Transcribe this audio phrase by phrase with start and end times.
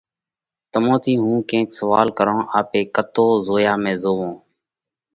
[0.71, 4.35] تمون ٿِي هُون ڪينڪ سوئال ڪرونه: آپي ڪتو زويا ۾ زوئونه؟